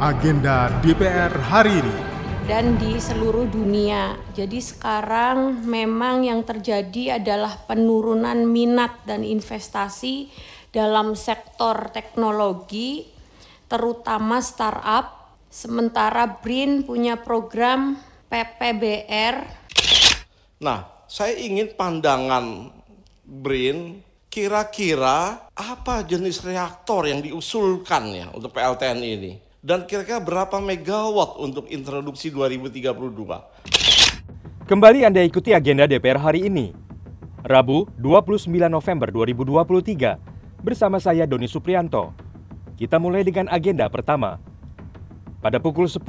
[0.00, 1.96] agenda DPR hari ini.
[2.48, 4.16] dan di seluruh dunia.
[4.32, 10.32] Jadi sekarang memang yang terjadi adalah penurunan minat dan investasi
[10.72, 13.06] dalam sektor teknologi,
[13.68, 15.36] terutama startup.
[15.46, 18.00] Sementara BRIN punya program
[18.32, 19.36] PPBR
[20.64, 22.72] Nah, saya ingin pandangan
[23.22, 24.00] BRIN
[24.32, 31.68] kira-kira apa jenis reaktor yang diusulkan ya untuk PLTN ini dan kira-kira berapa megawatt untuk
[31.68, 32.96] introduksi 2032.
[34.64, 36.72] Kembali Anda ikuti agenda DPR hari ini.
[37.44, 40.16] Rabu, 29 November 2023.
[40.64, 42.12] Bersama saya Doni Suprianto.
[42.76, 44.40] Kita mulai dengan agenda pertama.
[45.44, 46.00] Pada pukul 10,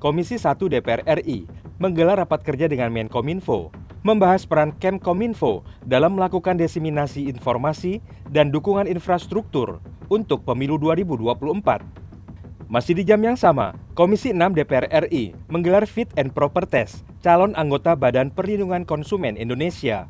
[0.00, 1.44] Komisi 1 DPR RI
[1.80, 8.00] menggelar rapat kerja dengan Menkominfo membahas peran Kemkominfo dalam melakukan diseminasi informasi
[8.32, 12.00] dan dukungan infrastruktur untuk pemilu 2024.
[12.70, 17.50] Masih di jam yang sama, Komisi 6 DPR RI menggelar fit and proper test calon
[17.58, 20.06] anggota Badan Perlindungan Konsumen Indonesia.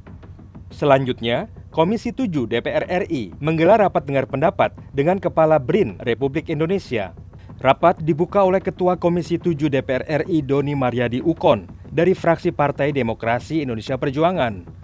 [0.69, 7.16] Selanjutnya, Komisi 7 DPR RI menggelar rapat dengar pendapat dengan Kepala BRIN Republik Indonesia.
[7.64, 13.64] Rapat dibuka oleh Ketua Komisi 7 DPR RI Doni Mariadi Ukon dari fraksi Partai Demokrasi
[13.64, 14.80] Indonesia Perjuangan.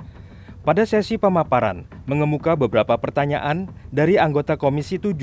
[0.67, 5.15] Pada sesi pemaparan, mengemuka beberapa pertanyaan dari anggota Komisi 7,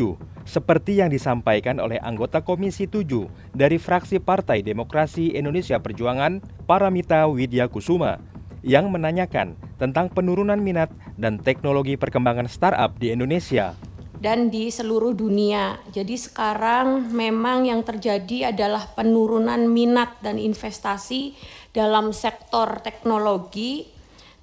[0.48, 7.68] seperti yang disampaikan oleh anggota Komisi 7 dari fraksi Partai Demokrasi Indonesia Perjuangan, Paramita Widya
[7.68, 8.24] Kusuma,
[8.64, 10.88] yang menanyakan tentang penurunan minat
[11.20, 13.76] dan teknologi perkembangan startup di Indonesia.
[14.24, 15.84] dan di seluruh dunia.
[15.92, 21.36] Jadi sekarang memang yang terjadi adalah penurunan minat dan investasi
[21.76, 23.92] dalam sektor teknologi,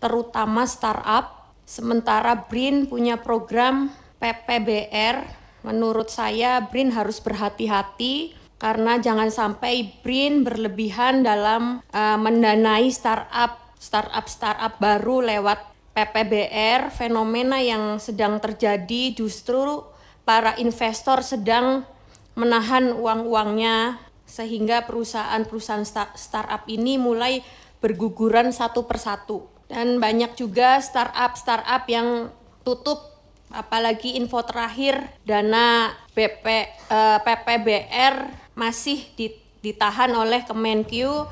[0.00, 1.54] terutama startup.
[1.68, 5.38] Sementara BRIN punya program PPBR.
[5.62, 14.28] Menurut saya BRIN harus berhati-hati karena jangan sampai BRIN berlebihan dalam eh, mendanai startup startup
[14.28, 19.84] startup baru lewat PPBR fenomena yang sedang terjadi justru
[20.28, 21.88] para investor sedang
[22.36, 27.42] menahan uang-uangnya sehingga perusahaan-perusahaan sta- startup ini mulai
[27.82, 32.34] berguguran satu persatu dan banyak juga startup-startup yang
[32.66, 33.22] tutup
[33.54, 36.46] apalagi info terakhir dana BP,
[36.90, 41.30] eh, PPBR masih di- ditahan oleh Kemenkyu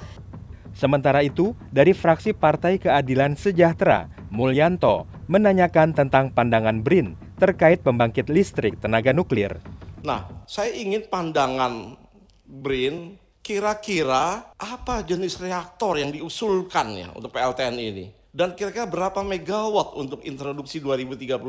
[0.78, 8.78] Sementara itu, dari fraksi Partai Keadilan Sejahtera, Mulyanto menanyakan tentang pandangan BRIN terkait pembangkit listrik
[8.78, 9.58] tenaga nuklir.
[10.06, 11.98] Nah, saya ingin pandangan
[12.46, 19.98] BRIN kira-kira apa jenis reaktor yang diusulkan ya untuk PLTN ini dan kira-kira berapa megawatt
[19.98, 21.42] untuk introduksi 2032.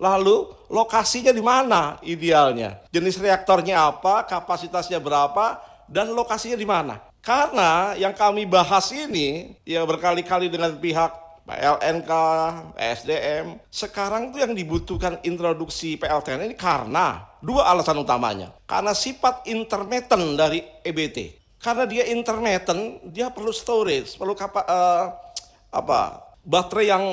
[0.00, 0.36] Lalu
[0.72, 2.80] lokasinya di mana idealnya?
[2.88, 6.96] Jenis reaktornya apa, kapasitasnya berapa, dan lokasinya di mana?
[7.20, 11.12] Karena yang kami bahas ini ya berkali-kali dengan pihak
[11.44, 12.12] PLNK,
[12.72, 13.60] SDM.
[13.68, 18.48] Sekarang tuh yang dibutuhkan introduksi PLTN ini karena dua alasan utamanya.
[18.64, 21.36] Karena sifat intermittent dari EBT.
[21.60, 25.04] Karena dia intermittent, dia perlu storage, perlu kapa, eh,
[25.74, 27.04] apa baterai yang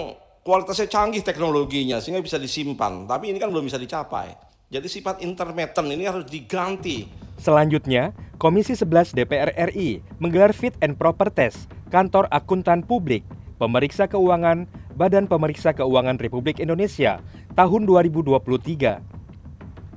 [0.46, 3.10] kualitasnya canggih teknologinya sehingga bisa disimpan.
[3.10, 4.38] Tapi ini kan belum bisa dicapai.
[4.72, 7.10] Jadi sifat intermittent ini harus diganti.
[7.42, 13.22] Selanjutnya, Komisi 11 DPR RI menggelar fit and proper test kantor akuntan publik,
[13.60, 17.20] pemeriksa keuangan, Badan Pemeriksa Keuangan Republik Indonesia
[17.54, 19.21] tahun 2023.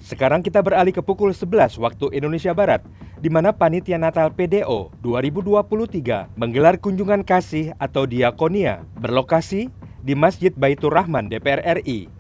[0.05, 2.85] Sekarang kita beralih ke pukul 11 waktu Indonesia Barat,
[3.25, 9.73] di mana Panitia Natal PDO 2023 menggelar kunjungan kasih atau diakonia berlokasi
[10.05, 12.13] di Masjid Baitur Rahman DPR RI.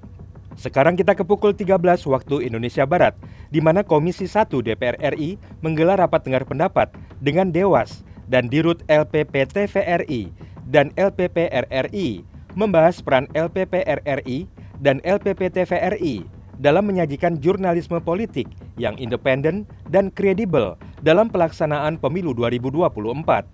[0.57, 1.77] Sekarang kita ke pukul 13
[2.09, 3.13] waktu Indonesia Barat,
[3.53, 6.89] di mana Komisi 1 DPR RI menggelar rapat dengar pendapat
[7.21, 8.01] dengan Dewas
[8.33, 10.33] dan Dirut LPP TVRI
[10.73, 12.25] dan LPP RRI
[12.57, 14.49] membahas peran LPP RRI
[14.81, 23.47] dan LPP TVRI dalam menyajikan jurnalisme politik yang independen dan kredibel dalam pelaksanaan pemilu 2024.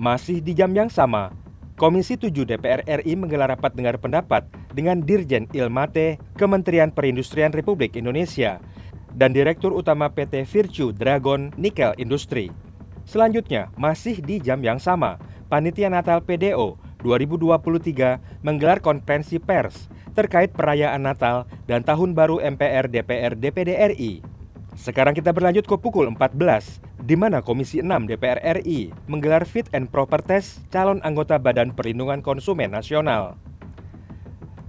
[0.00, 1.34] Masih di jam yang sama,
[1.80, 4.44] Komisi 7 DPR RI menggelar rapat dengar pendapat
[4.76, 8.60] dengan Dirjen Ilmate Kementerian Perindustrian Republik Indonesia
[9.16, 12.52] dan Direktur Utama PT Virtue Dragon Nickel Industri.
[13.08, 15.16] Selanjutnya, masih di jam yang sama,
[15.48, 23.38] Panitia Natal PDO 2023 menggelar konferensi pers terkait perayaan Natal dan Tahun Baru MPR DPR
[23.38, 24.12] DPD RI.
[24.78, 29.90] Sekarang kita berlanjut ke pukul 14, di mana Komisi 6 DPR RI menggelar fit and
[29.90, 33.36] proper test calon anggota Badan Perlindungan Konsumen Nasional.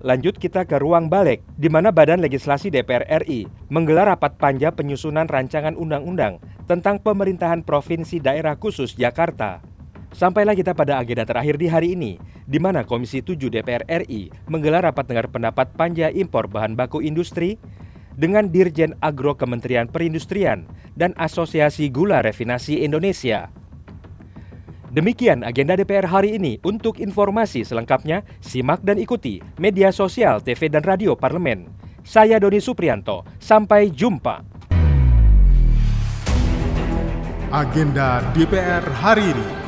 [0.01, 5.29] Lanjut kita ke ruang balik, di mana Badan Legislasi DPR RI menggelar rapat panja penyusunan
[5.29, 9.61] rancangan undang-undang tentang pemerintahan Provinsi Daerah Khusus Jakarta.
[10.11, 14.83] Sampailah kita pada agenda terakhir di hari ini, di mana Komisi 7 DPR RI menggelar
[14.83, 17.55] rapat dengar pendapat panja impor bahan baku industri
[18.19, 20.67] dengan Dirjen Agro Kementerian Perindustrian
[20.99, 23.47] dan Asosiasi Gula Refinasi Indonesia.
[24.91, 26.59] Demikian agenda DPR hari ini.
[26.67, 31.71] Untuk informasi selengkapnya, simak dan ikuti media sosial TV dan radio parlemen.
[32.03, 34.43] Saya Doni Suprianto, sampai jumpa.
[37.55, 39.60] Agenda DPR hari ini.